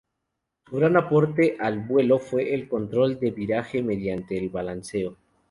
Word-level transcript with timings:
Su 0.67 0.77
gran 0.77 0.97
aporte 0.97 1.57
al 1.59 1.77
vuelo 1.77 2.17
fue 2.17 2.55
el 2.55 2.67
control 2.67 3.19
de 3.19 3.29
viraje 3.29 3.83
mediante 3.83 4.35
el 4.35 4.49
balanceo. 4.49 5.15